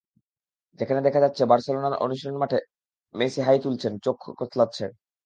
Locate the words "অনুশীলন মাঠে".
2.01-2.59